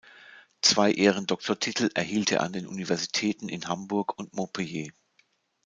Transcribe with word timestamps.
Zwei 0.61 0.93
Ehrendoktortitel 0.93 1.91
erhielt 1.93 2.31
er 2.31 2.41
an 2.41 2.53
den 2.53 2.65
Universitäten 2.65 3.47
in 3.49 3.67
Hamburg 3.67 4.17
und 4.17 4.33
Montpellier. 4.35 4.91